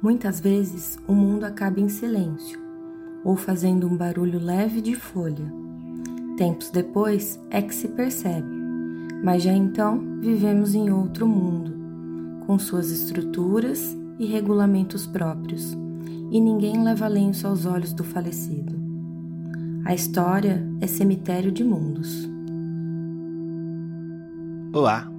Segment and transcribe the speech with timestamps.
[0.00, 2.60] Muitas vezes o mundo acaba em silêncio
[3.24, 5.52] ou fazendo um barulho leve de folha.
[6.36, 8.48] Tempos depois é que se percebe,
[9.24, 11.74] mas já então vivemos em outro mundo,
[12.46, 15.76] com suas estruturas e regulamentos próprios,
[16.30, 18.78] e ninguém leva lenço aos olhos do falecido.
[19.84, 22.28] A história é cemitério de mundos.
[24.72, 25.10] Olá,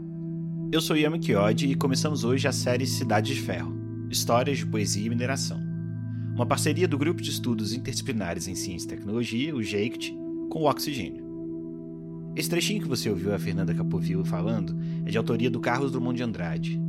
[0.72, 3.79] eu sou Yami Kiodi e começamos hoje a série Cidade de Ferro
[4.10, 5.62] Histórias de Poesia e Mineração.
[6.34, 10.18] Uma parceria do Grupo de Estudos Interdisciplinares em Ciência e Tecnologia, o GEICT,
[10.50, 11.24] com o Oxigênio.
[12.36, 16.18] Esse trechinho que você ouviu a Fernanda Capovil falando é de autoria do Carlos Drummond
[16.18, 16.82] de Andrade.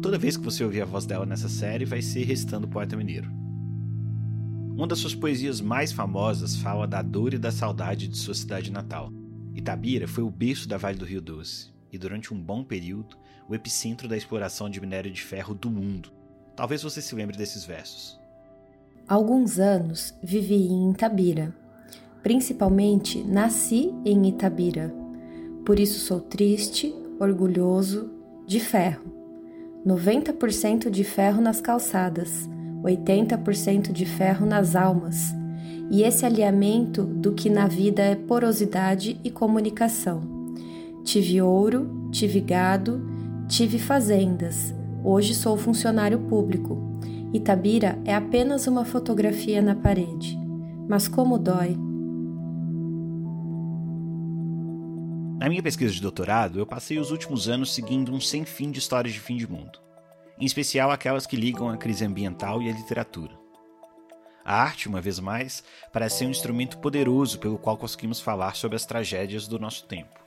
[0.00, 2.96] Toda vez que você ouvir a voz dela nessa série, vai ser recitando o poeta
[2.96, 3.30] mineiro.
[4.74, 8.72] Uma das suas poesias mais famosas fala da dor e da saudade de sua cidade
[8.72, 9.12] natal.
[9.54, 13.14] Itabira foi o berço da Vale do Rio Doce, e durante um bom período,
[13.46, 16.15] o epicentro da exploração de minério de ferro do mundo.
[16.56, 18.18] Talvez você se lembre desses versos.
[19.06, 21.54] Alguns anos vivi em Itabira.
[22.22, 24.92] Principalmente nasci em Itabira.
[25.64, 28.10] Por isso sou triste, orgulhoso,
[28.46, 29.04] de ferro.
[29.86, 32.48] 90% de ferro nas calçadas,
[32.82, 35.32] 80% de ferro nas almas.
[35.90, 40.36] E esse alinhamento do que na vida é porosidade e comunicação
[41.06, 43.00] Tive ouro, tive gado,
[43.46, 44.74] tive fazendas.
[45.08, 46.98] Hoje sou funcionário público.
[47.32, 50.36] Itabira é apenas uma fotografia na parede.
[50.88, 51.76] Mas como dói.
[55.38, 58.80] Na minha pesquisa de doutorado, eu passei os últimos anos seguindo um sem fim de
[58.80, 59.78] histórias de fim de mundo,
[60.40, 63.38] em especial aquelas que ligam a crise ambiental e a literatura.
[64.44, 65.62] A arte, uma vez mais,
[65.92, 70.18] parece ser um instrumento poderoso pelo qual conseguimos falar sobre as tragédias do nosso tempo.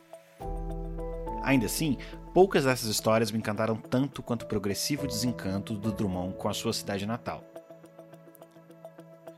[1.50, 1.98] Ainda assim,
[2.32, 6.72] poucas dessas histórias me encantaram tanto quanto o progressivo desencanto do Drummond com a sua
[6.72, 7.44] cidade natal.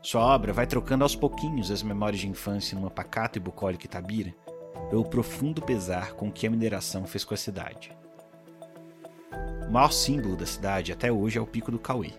[0.02, 4.34] Sua obra vai trocando aos pouquinhos as memórias de infância numa pacata e bucólica Itabira
[4.90, 7.96] pelo profundo pesar com que a mineração fez com a cidade.
[9.66, 12.10] O maior símbolo da cidade até hoje é o Pico do Cauê.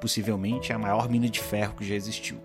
[0.00, 2.40] Possivelmente a maior mina de ferro que já existiu.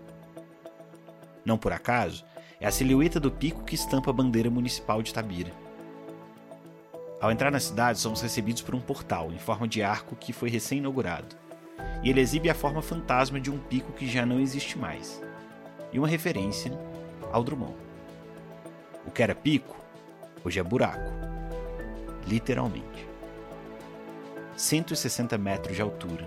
[1.44, 2.24] Não por acaso,
[2.60, 5.69] é a silhueta do pico que estampa a bandeira municipal de Itabira
[7.20, 10.48] ao entrar na cidade, somos recebidos por um portal em forma de arco que foi
[10.48, 11.36] recém-inaugurado,
[12.02, 15.22] e ele exibe a forma fantasma de um pico que já não existe mais,
[15.92, 16.72] e uma referência
[17.30, 17.74] ao Drummond.
[19.06, 19.76] O que era pico,
[20.42, 21.10] hoje é buraco,
[22.26, 23.06] literalmente.
[24.56, 26.26] 160 metros de altura,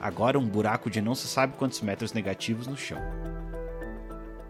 [0.00, 3.00] agora um buraco de não se sabe quantos metros negativos no chão.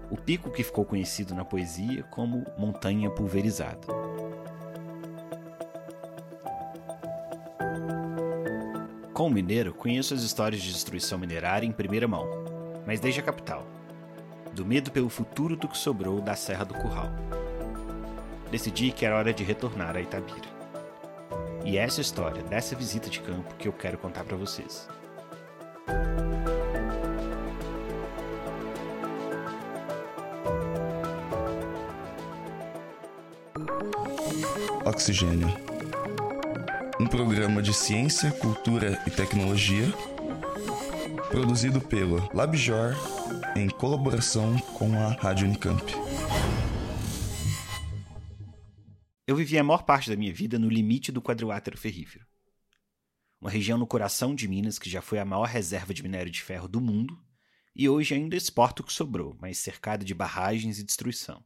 [0.08, 4.07] O pico que ficou conhecido na poesia como Montanha Pulverizada.
[9.18, 12.24] Como mineiro, conheço as histórias de destruição minerária em primeira mão,
[12.86, 13.66] mas desde a capital.
[14.54, 17.10] Do medo pelo futuro do que sobrou da Serra do Curral.
[18.48, 20.48] Decidi que era hora de retornar a Itabira.
[21.64, 24.88] E é essa história dessa visita de campo que eu quero contar para vocês.
[34.84, 35.67] Oxigênio
[37.00, 39.86] um programa de ciência, cultura e tecnologia,
[41.28, 42.96] produzido pelo LabJOR
[43.56, 45.80] em colaboração com a Rádio Unicamp.
[49.24, 52.26] Eu vivi a maior parte da minha vida no limite do quadrilátero ferrífero.
[53.40, 56.42] Uma região no coração de Minas que já foi a maior reserva de minério de
[56.42, 57.16] ferro do mundo
[57.76, 61.44] e hoje ainda exporta o que sobrou, mas cercado de barragens e destruição.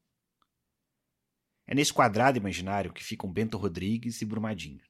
[1.66, 4.80] É nesse quadrado imaginário que ficam Bento Rodrigues e Brumadinho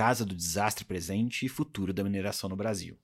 [0.00, 2.98] casa do desastre presente e futuro da mineração no Brasil.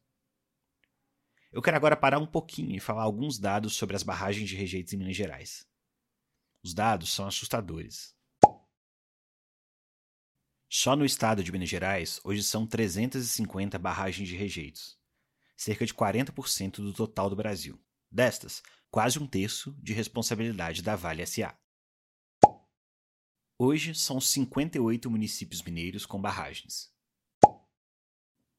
[1.52, 4.94] Eu quero agora parar um pouquinho e falar alguns dados sobre as barragens de rejeitos
[4.94, 5.68] em Minas Gerais.
[6.64, 8.16] Os dados são assustadores.
[10.70, 14.98] Só no estado de Minas Gerais, hoje são 350 barragens de rejeitos,
[15.54, 17.78] cerca de 40% do total do Brasil.
[18.10, 21.54] Destas, quase um terço de responsabilidade da Vale SA.
[23.58, 26.92] Hoje são 58 municípios mineiros com barragens.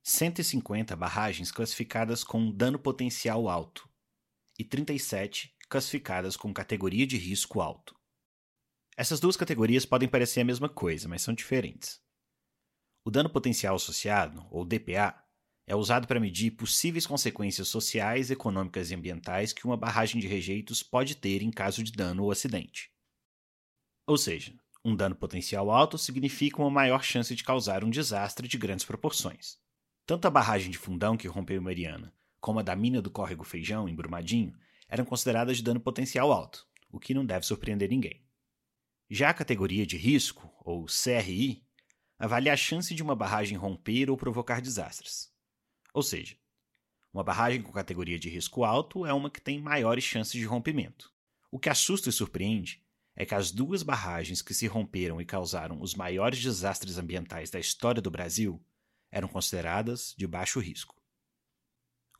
[0.04, 3.88] 150 barragens classificadas com dano potencial alto
[4.58, 7.96] e 37 classificadas com categoria de risco alto.
[8.98, 12.02] Essas duas categorias podem parecer a mesma coisa, mas são diferentes.
[13.06, 15.24] O dano potencial associado, ou DPA,
[15.68, 20.82] é usado para medir possíveis consequências sociais, econômicas e ambientais que uma barragem de rejeitos
[20.82, 22.92] pode ter em caso de dano ou acidente.
[24.08, 24.58] Ou seja,
[24.88, 29.58] um dano potencial alto significa uma maior chance de causar um desastre de grandes proporções.
[30.06, 33.90] Tanto a barragem de Fundão, que rompeu Mariana, como a da mina do Córrego Feijão,
[33.90, 34.58] em Brumadinho,
[34.88, 38.24] eram consideradas de dano potencial alto, o que não deve surpreender ninguém.
[39.10, 41.66] Já a categoria de risco, ou CRI,
[42.18, 45.34] avalia a chance de uma barragem romper ou provocar desastres.
[45.94, 46.38] Ou seja,
[47.12, 51.12] uma barragem com categoria de risco alto é uma que tem maiores chances de rompimento.
[51.52, 52.87] O que assusta e surpreende
[53.20, 57.60] é que as duas barragens que se romperam e causaram os maiores desastres ambientais da
[57.60, 58.64] história do Brasil
[59.12, 60.96] eram consideradas de baixo risco.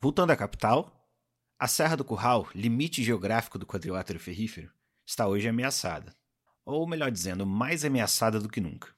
[0.02, 1.08] Voltando à capital,
[1.56, 4.72] a Serra do Curral, limite geográfico do quadrilátero ferrífero,
[5.06, 6.16] está hoje ameaçada,
[6.64, 8.92] ou melhor dizendo, mais ameaçada do que nunca.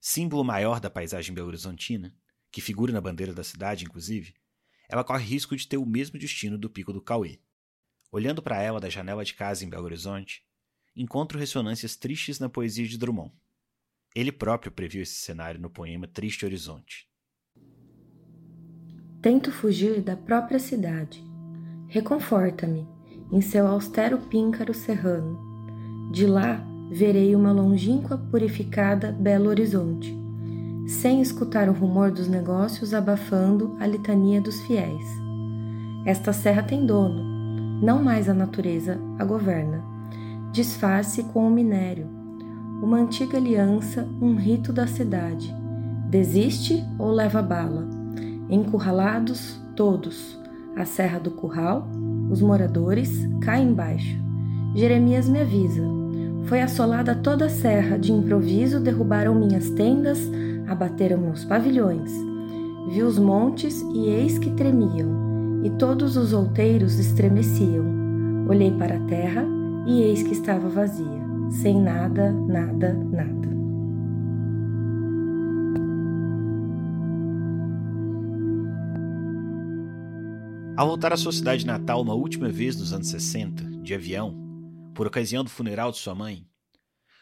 [0.00, 2.16] Símbolo maior da paisagem belo-horizontina,
[2.52, 4.32] que figura na bandeira da cidade, inclusive,
[4.88, 7.40] ela corre risco de ter o mesmo destino do Pico do Cauê.
[8.12, 10.43] Olhando para ela da janela de casa em Belo Horizonte,
[10.96, 13.32] encontro ressonâncias tristes na poesia de Drummond.
[14.14, 17.08] Ele próprio previu esse cenário no poema Triste Horizonte.
[19.20, 21.24] Tento fugir da própria cidade.
[21.88, 22.86] Reconforta-me
[23.32, 26.10] em seu austero píncaro serrano.
[26.12, 30.14] De lá verei uma longínqua purificada Belo Horizonte,
[30.86, 35.08] sem escutar o rumor dos negócios abafando a litania dos fiéis.
[36.06, 39.93] Esta serra tem dono, não mais a natureza a governa
[40.54, 42.06] disfarce com o minério.
[42.80, 45.52] Uma antiga aliança, um rito da cidade.
[46.08, 47.88] Desiste ou leva bala?
[48.48, 50.38] Encurralados, todos.
[50.76, 51.88] A Serra do Curral,
[52.30, 54.16] os moradores caem embaixo.
[54.76, 55.82] Jeremias me avisa.
[56.44, 60.20] Foi assolada toda a serra, de improviso derrubaram minhas tendas,
[60.68, 62.12] abateram meus pavilhões.
[62.90, 68.46] Vi os montes e eis que tremiam, e todos os outeiros estremeciam.
[68.48, 71.22] Olhei para a terra e eis que estava vazia,
[71.62, 73.54] sem nada, nada, nada.
[80.76, 84.34] Ao voltar à sua cidade natal uma última vez nos anos 60, de avião,
[84.94, 86.48] por ocasião do funeral de sua mãe,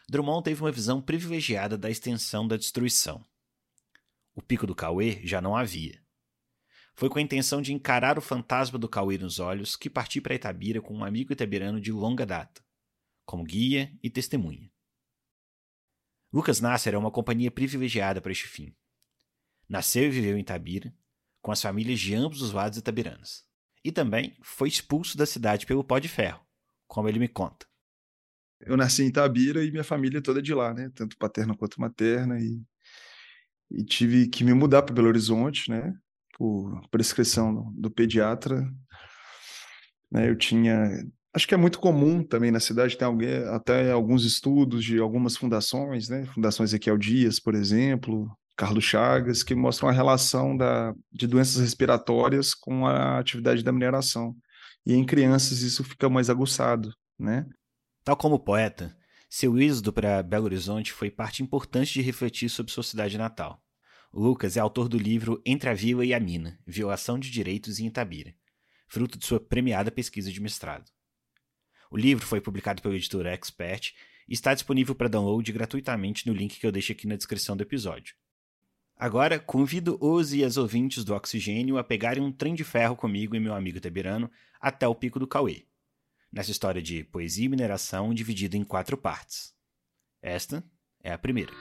[0.09, 3.23] Drummond teve uma visão privilegiada da extensão da destruição.
[4.35, 6.02] O pico do Cauê já não havia.
[6.95, 10.35] Foi com a intenção de encarar o fantasma do Cauê nos olhos que parti para
[10.35, 12.63] Itabira com um amigo itabirano de longa data,
[13.25, 14.71] como guia e testemunha.
[16.31, 18.75] Lucas Nasser é uma companhia privilegiada para este fim.
[19.67, 20.93] Nasceu e viveu em Itabira,
[21.41, 23.45] com as famílias de ambos os lados itabiranos.
[23.83, 26.45] E também foi expulso da cidade pelo pó de ferro,
[26.87, 27.67] como ele me conta.
[28.59, 30.89] Eu nasci em Itabira e minha família é toda de lá, né?
[30.95, 32.39] Tanto paterna quanto materna.
[32.39, 32.63] E,
[33.69, 35.93] e tive que me mudar para Belo Horizonte, né?
[36.37, 38.67] Por prescrição do pediatra.
[40.11, 40.89] Né, eu tinha.
[41.33, 45.35] Acho que é muito comum também na cidade, tem alguém, até alguns estudos de algumas
[45.35, 46.25] fundações, né?
[46.27, 52.53] Fundação Ezequiel Dias, por exemplo, Carlos Chagas, que mostram a relação da, de doenças respiratórias
[52.53, 54.35] com a atividade da mineração.
[54.85, 57.47] E em crianças isso fica mais aguçado, né?
[58.03, 58.95] Tal como poeta,
[59.29, 63.59] seu êxodo para Belo Horizonte foi parte importante de refletir sobre sua cidade natal.
[64.15, 67.87] Lucas é autor do livro Entre a Vila e a Mina Violação de Direitos em
[67.87, 68.35] Itabira,
[68.87, 70.91] fruto de sua premiada pesquisa de mestrado.
[71.89, 73.91] O livro foi publicado pela editora Expert
[74.29, 77.63] e está disponível para download gratuitamente no link que eu deixo aqui na descrição do
[77.63, 78.13] episódio.
[78.95, 83.35] Agora, convido os e as ouvintes do Oxigênio a pegarem um trem de ferro comigo
[83.35, 84.29] e meu amigo Tabirano
[84.61, 85.65] até o Pico do Cauê,
[86.31, 89.55] nessa história de poesia e mineração dividida em quatro partes.
[90.21, 90.63] Esta
[91.01, 91.51] é a primeira.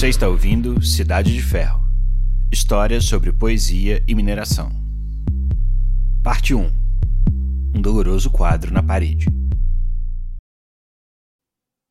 [0.00, 1.84] Você está ouvindo Cidade de Ferro
[2.50, 4.70] Histórias sobre poesia e mineração.
[6.24, 6.72] Parte 1
[7.76, 9.26] Um doloroso quadro na parede.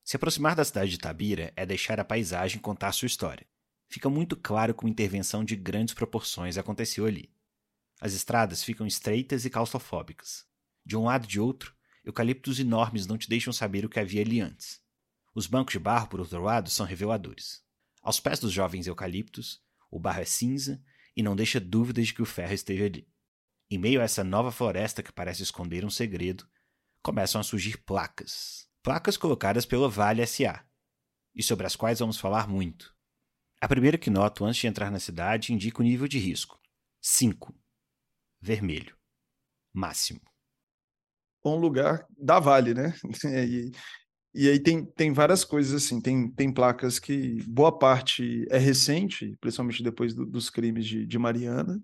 [0.03, 3.45] Se aproximar da cidade de Tabira é deixar a paisagem contar sua história.
[3.87, 7.29] Fica muito claro que uma intervenção de grandes proporções aconteceu ali.
[8.01, 10.47] As estradas ficam estreitas e claustrofóbicas.
[10.83, 14.23] De um lado e de outro, eucaliptos enormes não te deixam saber o que havia
[14.23, 14.81] ali antes.
[15.35, 17.68] Os bancos de barro, por outro lado, são reveladores.
[18.01, 20.83] Aos pés dos jovens eucaliptos, o barro é cinza
[21.15, 23.07] e não deixa dúvidas de que o ferro esteve ali.
[23.69, 26.47] Em meio a essa nova floresta que parece esconder um segredo,
[27.01, 28.67] começam a surgir placas.
[28.81, 30.65] Placas colocadas pela Vale SA,
[31.35, 32.95] e sobre as quais vamos falar muito.
[33.61, 36.59] A primeira que noto antes de entrar na cidade indica o nível de risco:
[37.01, 37.53] 5.
[38.41, 38.97] Vermelho.
[39.73, 40.21] Máximo.
[41.43, 42.93] Um lugar da Vale, né?
[43.25, 43.71] E,
[44.41, 49.35] e aí tem, tem várias coisas assim, tem, tem placas que boa parte é recente,
[49.41, 51.77] principalmente depois do, dos crimes de, de Mariana.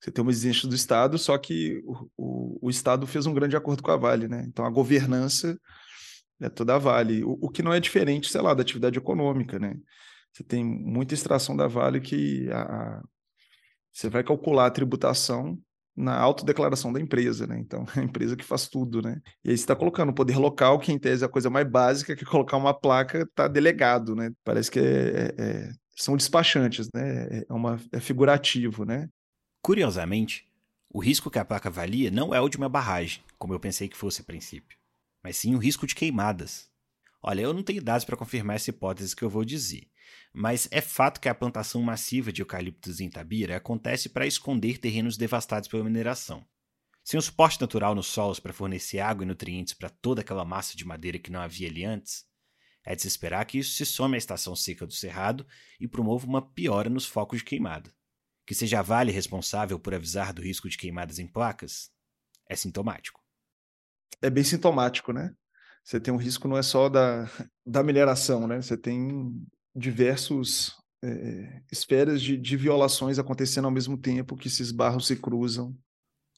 [0.00, 3.54] Você tem uma exigência do Estado, só que o, o, o, Estado fez um grande
[3.54, 4.44] acordo com a Vale, né?
[4.48, 5.56] Então a governança
[6.40, 7.22] é toda a Vale.
[7.22, 9.76] O, o, que não é diferente, sei lá, da atividade econômica, né?
[10.32, 13.02] Você tem muita extração da Vale que a, a,
[13.92, 15.56] você vai calcular a tributação
[15.96, 17.58] na autodeclaração da empresa, né?
[17.58, 19.20] Então, é a empresa que faz tudo, né?
[19.44, 21.68] E aí você está colocando o poder local, que em tese é a coisa mais
[21.68, 24.30] básica, que é colocar uma placa, tá delegado, né?
[24.44, 27.44] Parece que é, é, é são despachantes, né?
[27.48, 29.08] É, uma, é figurativo, né?
[29.62, 30.48] Curiosamente,
[30.90, 33.88] o risco que a placa valia não é o de uma barragem, como eu pensei
[33.88, 34.76] que fosse a princípio,
[35.22, 36.68] mas sim o risco de queimadas.
[37.22, 39.88] Olha, eu não tenho dados para confirmar essa hipótese que eu vou dizer,
[40.32, 45.16] mas é fato que a plantação massiva de eucaliptos em Tabira acontece para esconder terrenos
[45.16, 46.44] devastados pela mineração.
[47.02, 50.76] Sem o suporte natural nos solos para fornecer água e nutrientes para toda aquela massa
[50.76, 52.24] de madeira que não havia ali antes,
[52.84, 55.46] é de se esperar que isso se some à estação seca do Cerrado
[55.80, 57.90] e promova uma piora nos focos de queimada.
[58.46, 61.90] Que seja a Vale responsável por avisar do risco de queimadas em placas
[62.48, 63.22] é sintomático.
[64.20, 65.34] É bem sintomático, né?
[65.82, 67.28] Você tem um risco não é só da,
[67.66, 68.60] da mineração, né?
[68.60, 75.06] Você tem diversos é, esferas de, de violações acontecendo ao mesmo tempo que esses barros
[75.06, 75.76] se cruzam.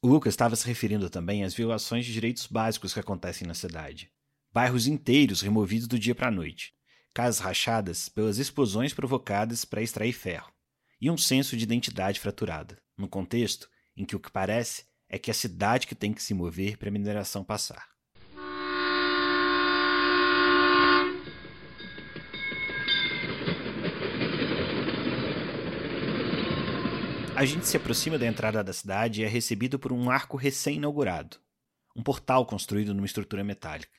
[0.03, 4.11] O Lucas estava se referindo também às violações de direitos básicos que acontecem na cidade.
[4.53, 6.73] Bairros inteiros removidos do dia para a noite,
[7.13, 10.53] casas rachadas pelas explosões provocadas para extrair ferro,
[11.01, 15.31] e um senso de identidade fraturada, num contexto em que o que parece é que
[15.31, 17.96] é a cidade que tem que se mover para a mineração passar.
[27.37, 31.37] A gente se aproxima da entrada da cidade e é recebido por um arco recém-inaugurado,
[31.95, 33.93] um portal construído numa estrutura metálica.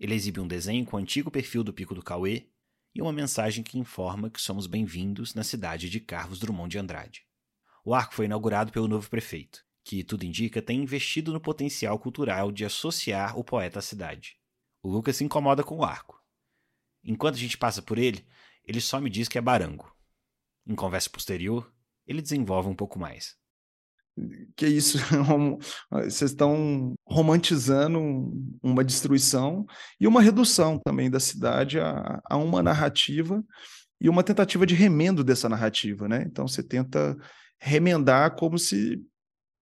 [0.00, 2.48] Ele exibe um desenho com o antigo perfil do Pico do Cauê
[2.92, 7.24] e uma mensagem que informa que somos bem-vindos na cidade de Carlos Drummond de Andrade.
[7.84, 12.50] O arco foi inaugurado pelo novo prefeito, que, tudo indica, tem investido no potencial cultural
[12.50, 14.36] de associar o poeta à cidade.
[14.82, 16.20] O Lucas se incomoda com o arco.
[17.04, 18.26] Enquanto a gente passa por ele,
[18.64, 19.96] ele só me diz que é barango.
[20.66, 21.72] Em conversa posterior,
[22.06, 23.34] ele desenvolve um pouco mais.
[24.56, 24.98] Que isso,
[25.90, 28.00] vocês estão romantizando
[28.62, 29.66] uma destruição
[30.00, 33.42] e uma redução também da cidade a, a uma narrativa
[34.00, 36.24] e uma tentativa de remendo dessa narrativa, né?
[36.26, 37.16] Então você tenta
[37.58, 39.02] remendar como se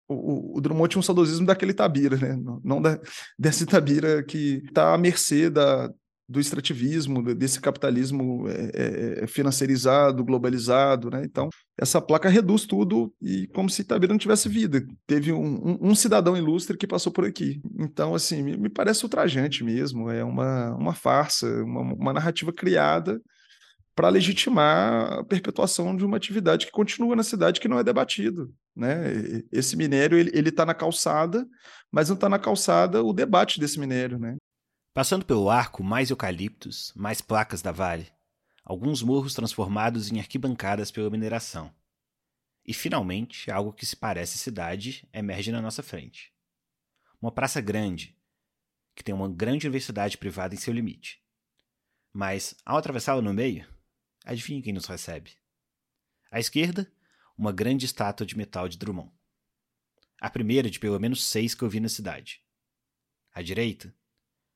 [0.08, 2.38] o, o Drummond tinha um saudosismo daquele Tabira, né?
[2.62, 3.00] Não da,
[3.38, 5.90] desse Tabira que está à mercê da,
[6.32, 11.22] do extrativismo, desse capitalismo é, é, é, financiarizado, globalizado, né?
[11.24, 14.82] Então, essa placa reduz tudo e como se Itabira não tivesse vida.
[15.06, 17.60] Teve um, um, um, cidadão ilustre que passou por aqui.
[17.78, 23.20] Então, assim, me, me parece ultrajante mesmo, é uma, uma farsa, uma, uma narrativa criada
[23.94, 28.50] para legitimar a perpetuação de uma atividade que continua na cidade que não é debatido.
[28.74, 29.42] Né?
[29.52, 31.46] Esse minério ele está na calçada,
[31.90, 34.18] mas não está na calçada o debate desse minério.
[34.18, 34.38] Né?
[34.94, 38.12] Passando pelo arco, mais eucaliptos, mais placas da Vale,
[38.62, 41.75] alguns morros transformados em arquibancadas pela mineração.
[42.62, 46.30] E finalmente, algo que se parece cidade emerge na nossa frente.
[47.22, 48.14] Uma praça grande,
[48.94, 51.25] que tem uma grande universidade privada em seu limite.
[52.12, 53.66] Mas, ao atravessá-la no meio,
[54.26, 55.38] adivinhe quem nos recebe?
[56.30, 56.92] À esquerda,
[57.37, 59.11] uma grande estátua de metal de Drummond.
[60.20, 62.42] A primeira de pelo menos seis que eu vi na cidade.
[63.32, 63.96] À direita,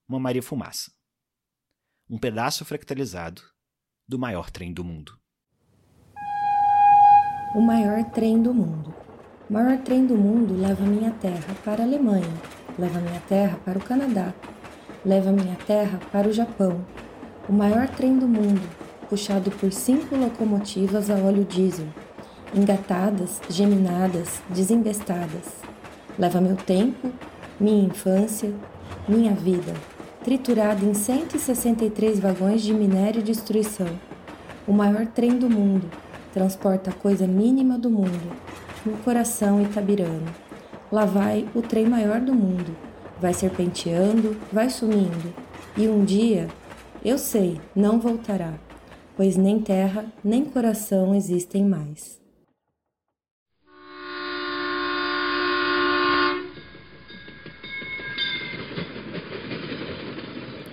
[0.09, 0.93] uma Maria Fumaça.
[2.09, 3.43] Um pedaço fractalizado
[4.07, 5.19] do maior trem do mundo.
[7.57, 8.95] O maior trem do mundo.
[9.51, 12.33] O maior trem do mundo leva minha terra para a Alemanha,
[12.79, 14.33] leva minha terra para o Canadá,
[15.05, 16.87] leva minha terra para o Japão.
[17.49, 18.63] O maior trem do mundo,
[19.09, 21.89] puxado por cinco locomotivas a óleo diesel,
[22.55, 25.61] engatadas, geminadas, desembestadas.
[26.17, 27.13] Leva meu tempo,
[27.59, 28.55] minha infância,
[29.09, 29.75] minha vida
[30.26, 33.87] triturado em 163 vagões de minério e destruição.
[34.66, 35.88] O maior trem do mundo
[36.35, 38.37] transporta a coisa mínima do mundo,
[38.85, 40.26] no coração itabirano.
[40.90, 42.76] Lá vai o trem maior do mundo,
[43.21, 45.33] vai serpenteando, vai sumindo,
[45.76, 46.49] e um dia,
[47.04, 48.54] eu sei, não voltará,
[49.16, 52.25] pois nem terra nem coração existem mais.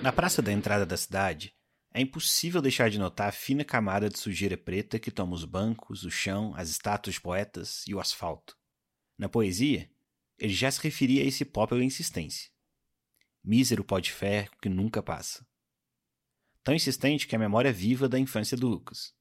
[0.04, 1.54] Na praça da entrada da cidade,
[1.94, 6.04] é impossível deixar de notar a fina camada de sujeira preta que toma os bancos,
[6.04, 8.54] o chão, as estátuas de poetas e o asfalto.
[9.18, 9.88] Na poesia,
[10.38, 12.50] ele já se referia a esse pó pela insistência.
[13.42, 15.42] Mísero pó de ferro que nunca passa.
[16.62, 19.14] Tão insistente que a memória é viva da infância do Lucas.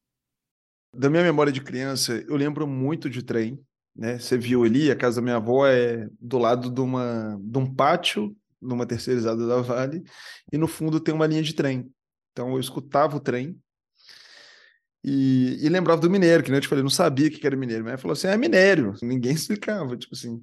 [0.94, 3.58] Da minha memória de criança, eu lembro muito de trem.
[3.96, 4.20] Né?
[4.20, 7.74] Você viu ali, a casa da minha avó é do lado de, uma, de um
[7.74, 10.04] pátio numa terceirizada da Vale,
[10.52, 11.92] e no fundo tem uma linha de trem.
[12.32, 13.60] Então eu escutava o trem
[15.04, 17.58] e, e lembrava do minério, que né, eu te falei, não sabia o que era
[17.58, 18.96] minério, mas falou assim: é minério.
[19.04, 20.42] Ninguém explicava, tipo assim.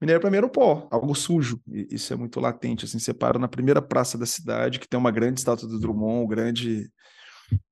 [0.00, 1.60] Minério para mim era pó, algo sujo.
[1.70, 2.84] E isso é muito latente.
[2.84, 6.24] Assim, você para na primeira praça da cidade, que tem uma grande estátua do Drummond,
[6.24, 6.90] um grande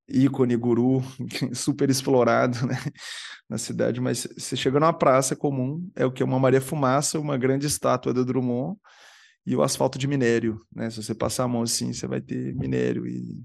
[0.08, 1.02] ícone, guru,
[1.54, 2.76] super explorado né,
[3.48, 6.24] na cidade, mas você chega numa praça comum, é o que?
[6.24, 8.78] Uma Maria Fumaça, uma grande estátua do Drummond
[9.48, 10.90] e o asfalto de minério, né?
[10.90, 13.42] Se você passar a mão assim, você vai ter minério e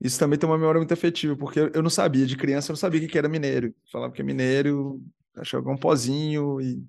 [0.00, 2.78] isso também tem uma memória muito afetiva, porque eu não sabia, de criança eu não
[2.78, 3.72] sabia o que era minério.
[3.92, 5.00] Falava que é minério,
[5.36, 6.82] achava um pozinho e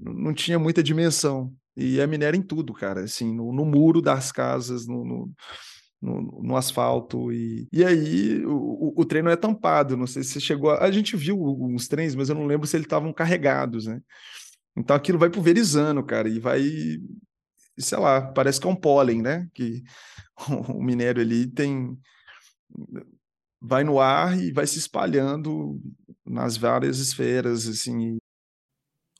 [0.00, 1.52] não tinha muita dimensão.
[1.76, 5.34] E é minério em tudo, cara, assim, no, no muro das casas, no, no
[6.00, 7.30] no, no, asfalto.
[7.30, 9.98] E, e aí o, o, trem não é tampado.
[9.98, 10.70] Não sei se chegou.
[10.70, 14.00] A, a gente viu uns trens, mas eu não lembro se eles estavam carregados, né?
[14.76, 16.62] Então aquilo vai pulverizando, cara, e vai.
[17.78, 19.48] Sei lá, parece que é um pólen, né?
[19.54, 19.82] Que
[20.68, 21.98] o minério ali tem.
[23.60, 25.80] Vai no ar e vai se espalhando
[26.24, 28.18] nas várias esferas, assim.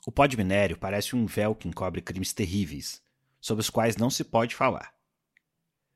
[0.07, 3.03] O pó de minério parece um véu que encobre crimes terríveis,
[3.41, 4.95] sobre os quais não se pode falar.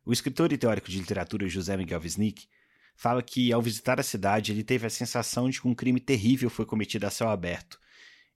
[0.05, 2.47] O escritor e teórico de literatura José Miguel Wisnik
[2.95, 6.51] fala que, ao visitar a cidade, ele teve a sensação de que um crime terrível
[6.51, 7.79] foi cometido a céu aberto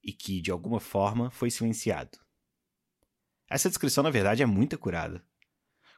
[0.03, 2.19] e que, de alguma forma, foi silenciado.
[3.49, 5.25] Essa descrição, na verdade, é muito acurada.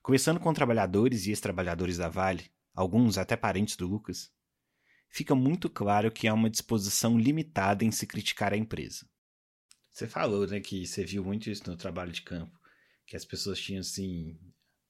[0.03, 4.33] Conversando com trabalhadores e ex-trabalhadores da Vale, alguns até parentes do Lucas,
[5.09, 9.07] fica muito claro que há uma disposição limitada em se criticar a empresa.
[9.91, 12.59] Você falou, né, que você viu muito isso no trabalho de campo,
[13.07, 14.39] que as pessoas tinham assim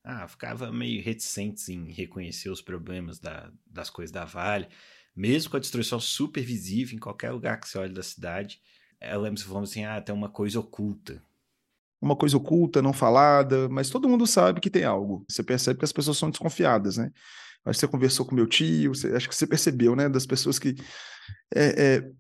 [0.03, 4.69] ah, ficava meio reticentes em reconhecer os problemas da, das coisas da Vale,
[5.15, 8.61] mesmo com a destruição super visível em qualquer lugar que você olhe da cidade.
[9.01, 11.23] Eu lembro se falando assim, ah, tem uma coisa oculta.
[12.01, 15.25] Uma coisa oculta, não falada, mas todo mundo sabe que tem algo.
[15.29, 17.11] Você percebe que as pessoas são desconfiadas, né?
[17.65, 20.09] Acho que você conversou com meu tio, você, acho que você percebeu, né?
[20.09, 20.77] Das pessoas que
[21.55, 22.11] é, é,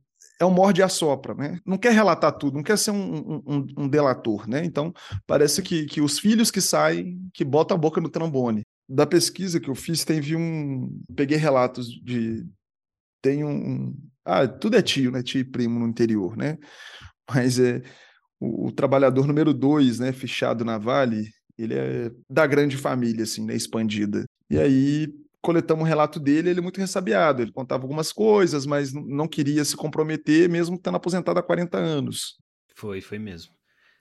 [0.41, 1.61] é um morde a sopra, né?
[1.65, 4.65] Não quer relatar tudo, não quer ser um, um, um, delator, né?
[4.65, 4.93] Então,
[5.27, 8.63] parece que, que os filhos que saem, que botam a boca no trombone.
[8.89, 11.01] Da pesquisa que eu fiz, teve um...
[11.15, 12.47] Peguei relatos de...
[13.23, 13.95] Tem um...
[14.31, 15.23] Ah, tudo é tio, né?
[15.23, 16.57] Tio e primo no interior, né?
[17.29, 17.83] Mas é...
[18.39, 20.13] O, o trabalhador número dois, né?
[20.13, 23.55] Fichado na Vale, ele é da grande família, assim, né?
[23.55, 24.25] Expandida.
[24.49, 25.09] E aí
[25.43, 27.43] coletamos um relato dele, ele é muito ressabiado.
[27.43, 32.37] Ele contava algumas coisas, mas não queria se comprometer, mesmo estando aposentado há 40 anos.
[32.75, 33.53] Foi, foi mesmo.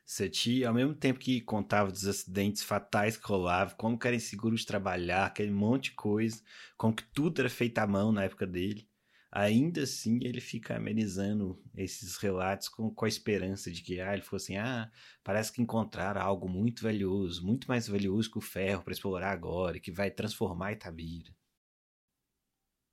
[0.05, 4.55] Seti, ao mesmo tempo que contava dos acidentes fatais que rolavam, como que era inseguro
[4.55, 6.41] de trabalhar, aquele monte de coisa,
[6.77, 8.88] como que tudo era feito à mão na época dele,
[9.31, 14.23] ainda assim ele fica amenizando esses relatos com, com a esperança de que ah, ele
[14.23, 14.91] fosse assim, ah,
[15.23, 19.79] parece que encontraram algo muito valioso, muito mais valioso que o ferro para explorar agora,
[19.79, 21.31] que vai transformar Itabira.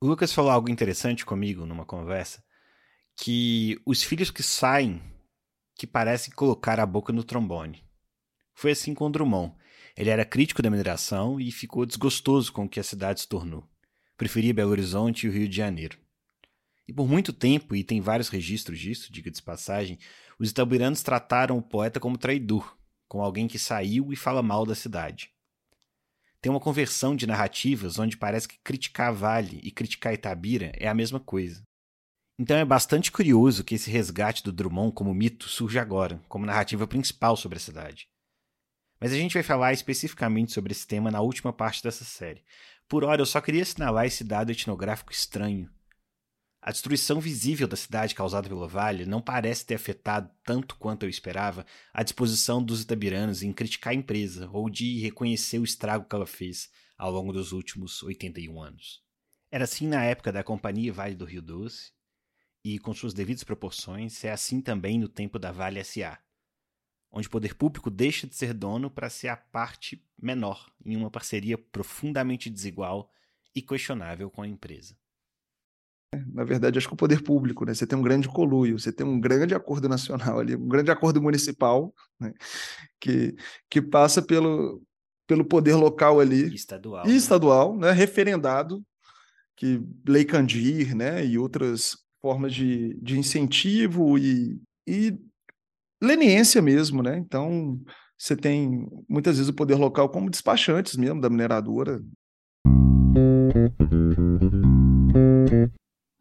[0.01, 2.45] O Lucas falou algo interessante comigo numa conversa,
[3.17, 5.03] que os filhos que saem
[5.75, 7.85] que parecem colocar a boca no trombone.
[8.55, 9.55] Foi assim com Drummond.
[9.97, 13.69] Ele era crítico da mineração e ficou desgostoso com o que a cidade se tornou.
[14.17, 15.99] Preferia Belo Horizonte e o Rio de Janeiro.
[16.89, 19.99] E por muito tempo, e tem vários registros disso, diga de passagem,
[20.39, 22.77] os itabiranos trataram o poeta como traidor,
[23.09, 25.31] como alguém que saiu e fala mal da cidade.
[26.41, 30.95] Tem uma conversão de narrativas onde parece que criticar Vale e criticar Itabira é a
[30.95, 31.63] mesma coisa.
[32.39, 36.87] Então é bastante curioso que esse resgate do Drummond como mito surja agora, como narrativa
[36.87, 38.07] principal sobre a cidade.
[39.01, 42.45] Mas a gente vai falar especificamente sobre esse tema na última parte dessa série.
[42.89, 45.71] Por hora, eu só queria assinalar esse dado etnográfico estranho
[46.67, 51.09] a destruição visível da cidade causada pelo Vale não parece ter afetado tanto quanto eu
[51.09, 56.17] esperava a disposição dos itabiranos em criticar a empresa ou de reconhecer o estrago que
[56.17, 59.01] ela fez ao longo dos últimos 81 anos.
[59.49, 61.93] Era assim na época da Companhia Vale do Rio Doce,
[62.65, 66.19] e com suas devidas proporções, é assim também no tempo da Vale SA,
[67.13, 71.13] onde o poder público deixa de ser dono para ser a parte menor em uma
[71.13, 73.09] parceria profundamente desigual
[73.55, 74.99] e questionável com a empresa.
[76.33, 77.75] Na verdade, acho que o poder público, né?
[77.75, 81.21] Você tem um grande coluio, você tem um grande acordo nacional ali, um grande acordo
[81.21, 82.33] municipal, né?
[83.01, 83.35] que,
[83.69, 84.83] que passa pelo,
[85.27, 86.55] pelo poder local ali.
[86.55, 87.05] Estadual.
[87.07, 87.17] E né?
[87.17, 87.91] estadual, né?
[87.93, 88.83] Referendado,
[89.57, 91.25] que Lei Candir, né?
[91.25, 95.19] E outras formas de, de incentivo e, e
[96.03, 97.17] leniência mesmo, né?
[97.19, 97.81] Então,
[98.19, 102.01] você tem muitas vezes o poder local como despachantes mesmo da mineradora.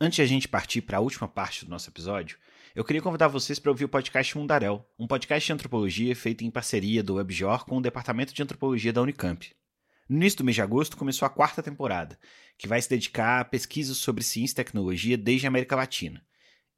[0.06, 2.38] Antes de a gente partir para a última parte do nosso episódio,
[2.76, 6.52] eu queria convidar vocês para ouvir o podcast Mundaréu, um podcast de antropologia feito em
[6.52, 9.52] parceria do WebJor com o Departamento de Antropologia da Unicamp.
[10.08, 12.20] No início do mês de agosto começou a quarta temporada,
[12.56, 16.24] que vai se dedicar a pesquisas sobre ciência e tecnologia desde a América Latina.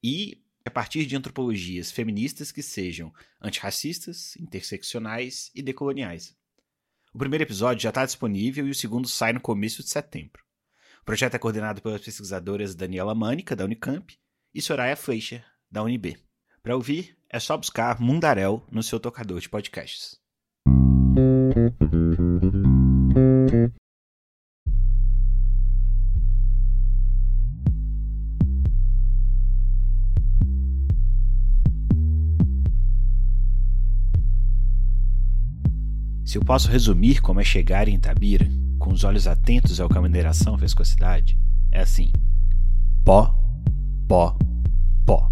[0.01, 6.33] E a partir de antropologias feministas que sejam antirracistas, interseccionais e decoloniais.
[7.13, 10.46] O primeiro episódio já está disponível e o segundo sai no começo de setembro.
[11.08, 14.13] Projeto é coordenado pelas pesquisadoras Daniela Mânica, da Unicamp,
[14.54, 15.41] e Soraya Fleischer,
[15.72, 16.17] da UNB.
[16.62, 20.17] Para ouvir, é só buscar Mundarel no seu tocador de podcasts.
[36.26, 38.46] Se eu posso resumir como é chegar em Itabira,
[38.88, 41.38] com os olhos atentos ao que a mineração fez com a cidade,
[41.73, 42.10] é assim:
[43.04, 43.38] pó,
[44.08, 44.38] pó,
[45.06, 45.30] pó.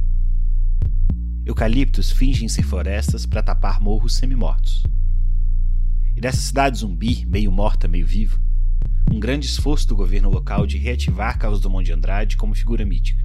[1.46, 4.84] Eucaliptos fingem ser florestas para tapar morros semi-mortos.
[6.18, 8.38] E nessa cidade zumbi, meio morta, meio viva,
[9.10, 13.24] um grande esforço do governo local de reativar Carlos Drummond de Andrade como figura mítica.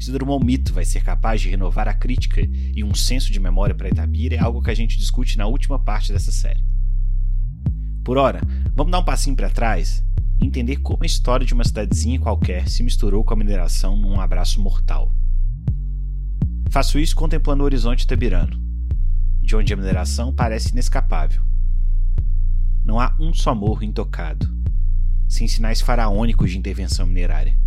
[0.00, 2.40] Se Drummond Mito vai ser capaz de renovar a crítica
[2.74, 5.78] e um senso de memória para Itabira é algo que a gente discute na última
[5.78, 6.64] parte dessa série.
[8.08, 8.40] Por ora,
[8.78, 10.04] vamos dar um passinho para trás
[10.40, 14.20] e entender como a história de uma cidadezinha qualquer se misturou com a mineração num
[14.20, 15.12] abraço mortal.
[16.70, 18.56] Faço isso contemplando o horizonte itabirano,
[19.42, 21.42] de onde a mineração parece inescapável.
[22.84, 24.48] Não há um só morro intocado,
[25.28, 27.58] sem sinais faraônicos de intervenção minerária.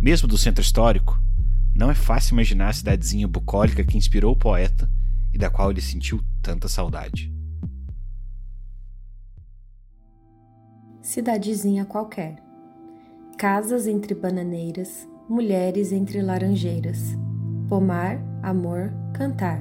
[0.00, 1.22] Mesmo do centro histórico,
[1.74, 4.90] não é fácil imaginar a cidadezinha bucólica que inspirou o poeta
[5.30, 7.30] e da qual ele sentiu tanta saudade.
[11.10, 12.36] Cidadezinha qualquer.
[13.36, 17.18] Casas entre bananeiras, mulheres entre laranjeiras.
[17.68, 19.60] Pomar, amor, cantar.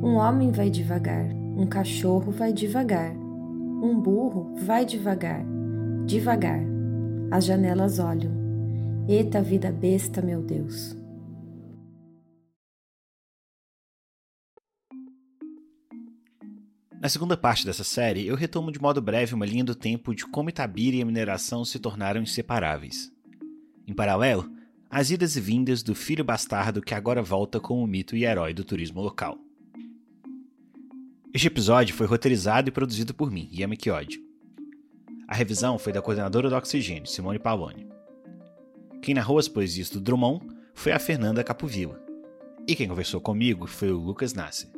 [0.00, 1.24] Um homem vai devagar,
[1.56, 5.44] um cachorro vai devagar, um burro vai devagar,
[6.06, 6.60] devagar.
[7.28, 8.30] As janelas olham.
[9.08, 10.96] Eita vida besta, meu Deus.
[17.00, 20.26] Na segunda parte dessa série, eu retomo de modo breve uma linha do tempo de
[20.26, 23.12] como Itabira e a mineração se tornaram inseparáveis.
[23.86, 24.50] Em paralelo,
[24.90, 28.64] as idas e vindas do filho bastardo que agora volta como mito e herói do
[28.64, 29.38] turismo local.
[31.32, 34.20] Este episódio foi roteirizado e produzido por mim, Yama Kiod.
[35.28, 37.86] A revisão foi da coordenadora do Oxigênio, Simone Pavone.
[39.02, 42.02] Quem narrou as poesias do Drummond foi a Fernanda Capovilla.
[42.66, 44.77] E quem conversou comigo foi o Lucas Nasser.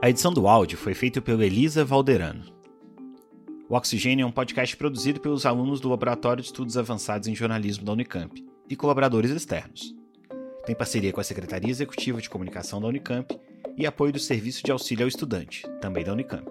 [0.00, 2.44] A edição do áudio foi feita pelo Elisa Valderano.
[3.68, 7.84] O Oxigênio é um podcast produzido pelos alunos do Laboratório de Estudos Avançados em Jornalismo
[7.84, 9.92] da Unicamp e colaboradores externos.
[10.64, 13.36] Tem parceria com a Secretaria Executiva de Comunicação da Unicamp
[13.76, 16.48] e apoio do Serviço de Auxílio ao Estudante, também da Unicamp.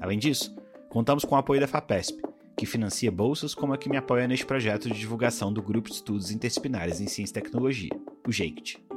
[0.00, 0.52] Além disso,
[0.88, 2.20] contamos com o apoio da FAPESP,
[2.56, 5.94] que financia bolsas como a que me apoia neste projeto de divulgação do Grupo de
[5.94, 7.90] Estudos Interdisciplinares em Ciência e Tecnologia,
[8.26, 8.87] o GEICT.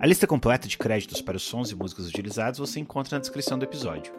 [0.00, 3.58] A lista completa de créditos para os sons e músicas utilizados você encontra na descrição
[3.58, 4.12] do episódio.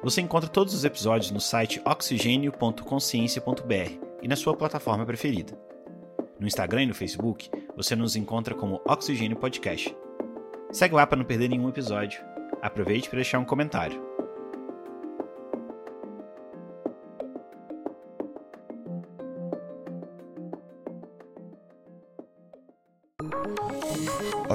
[0.00, 5.58] Você encontra todos os episódios no site oxigênio.consciência.br e na sua plataforma preferida.
[6.38, 9.92] No Instagram e no Facebook, você nos encontra como Oxigênio Podcast.
[10.70, 12.22] Segue lá para não perder nenhum episódio.
[12.62, 14.09] Aproveite para deixar um comentário.